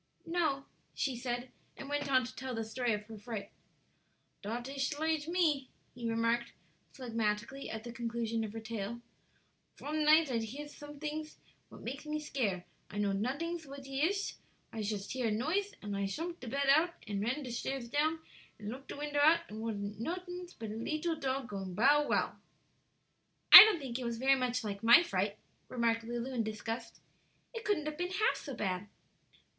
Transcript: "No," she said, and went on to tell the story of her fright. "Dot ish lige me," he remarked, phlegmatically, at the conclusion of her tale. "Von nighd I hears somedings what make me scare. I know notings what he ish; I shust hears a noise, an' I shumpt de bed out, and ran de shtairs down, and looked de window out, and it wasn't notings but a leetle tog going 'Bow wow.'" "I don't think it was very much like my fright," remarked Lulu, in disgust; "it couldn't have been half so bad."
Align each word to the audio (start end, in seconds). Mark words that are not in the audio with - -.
"No," 0.25 0.65
she 0.95 1.15
said, 1.15 1.51
and 1.77 1.87
went 1.87 2.09
on 2.11 2.23
to 2.25 2.35
tell 2.35 2.55
the 2.55 2.63
story 2.63 2.91
of 2.91 3.05
her 3.05 3.19
fright. 3.19 3.51
"Dot 4.41 4.67
ish 4.67 4.97
lige 4.97 5.27
me," 5.27 5.69
he 5.93 6.09
remarked, 6.09 6.53
phlegmatically, 6.91 7.69
at 7.69 7.83
the 7.83 7.91
conclusion 7.93 8.43
of 8.43 8.51
her 8.53 8.59
tale. 8.59 9.01
"Von 9.77 10.03
nighd 10.03 10.31
I 10.31 10.39
hears 10.39 10.73
somedings 10.73 11.37
what 11.69 11.83
make 11.83 12.03
me 12.07 12.19
scare. 12.19 12.65
I 12.89 12.97
know 12.97 13.11
notings 13.13 13.67
what 13.67 13.85
he 13.85 14.01
ish; 14.01 14.37
I 14.73 14.81
shust 14.81 15.11
hears 15.11 15.31
a 15.35 15.37
noise, 15.37 15.75
an' 15.83 15.93
I 15.93 16.05
shumpt 16.07 16.39
de 16.39 16.47
bed 16.47 16.67
out, 16.75 16.95
and 17.07 17.21
ran 17.21 17.43
de 17.43 17.51
shtairs 17.51 17.87
down, 17.87 18.21
and 18.57 18.69
looked 18.71 18.87
de 18.87 18.97
window 18.97 19.19
out, 19.19 19.41
and 19.49 19.59
it 19.59 19.61
wasn't 19.61 19.99
notings 20.01 20.55
but 20.57 20.71
a 20.71 20.73
leetle 20.73 21.19
tog 21.19 21.47
going 21.47 21.75
'Bow 21.75 22.07
wow.'" 22.07 22.37
"I 23.51 23.59
don't 23.65 23.77
think 23.79 23.99
it 23.99 24.03
was 24.05 24.17
very 24.17 24.33
much 24.33 24.63
like 24.63 24.81
my 24.81 25.03
fright," 25.03 25.37
remarked 25.69 26.03
Lulu, 26.03 26.33
in 26.33 26.41
disgust; 26.41 27.01
"it 27.53 27.63
couldn't 27.63 27.85
have 27.85 27.99
been 27.99 28.09
half 28.09 28.35
so 28.37 28.55
bad." 28.55 28.87